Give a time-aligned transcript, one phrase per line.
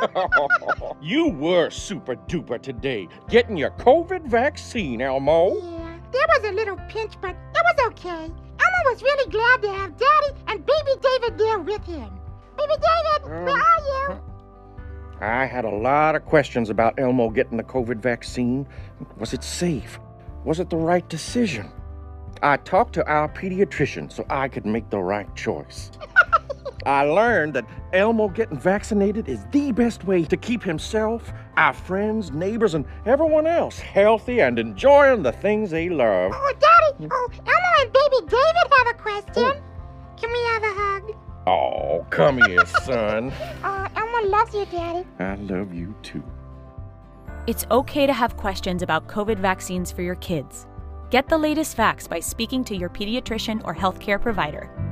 [1.00, 5.56] you were super duper today, getting your COVID vaccine, Elmo.
[5.56, 8.24] Yeah, there was a little pinch, but it was okay.
[8.24, 12.10] Elmo was really glad to have Daddy and Baby David there with him.
[12.56, 14.20] Baby David, where Um, are you?
[15.20, 18.66] I had a lot of questions about Elmo getting the COVID vaccine.
[19.18, 19.98] Was it safe?
[20.44, 21.70] Was it the right decision?
[22.40, 25.90] I talked to our pediatrician so I could make the right choice.
[26.88, 32.32] I learned that Elmo getting vaccinated is the best way to keep himself, our friends,
[32.32, 36.32] neighbors, and everyone else healthy and enjoying the things they love.
[36.34, 39.52] Oh, Daddy, oh, Elmo and Baby David have a question.
[39.54, 40.16] Oh.
[40.18, 41.16] Can we have a hug?
[41.46, 43.34] Oh, come here, son.
[43.62, 45.06] Oh, Elmo loves you, Daddy.
[45.18, 46.24] I love you too.
[47.46, 50.66] It's okay to have questions about COVID vaccines for your kids.
[51.10, 54.87] Get the latest facts by speaking to your pediatrician or healthcare provider.